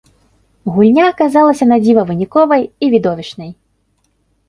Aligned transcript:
Гульня 0.77 1.03
аказалася 1.09 1.69
надзіва 1.73 2.07
выніковай 2.09 2.63
і 2.69 2.85
відовішчнай. 2.97 3.57